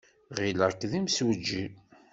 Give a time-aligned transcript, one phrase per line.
[0.37, 1.65] Ɣileɣ-k d imsujji.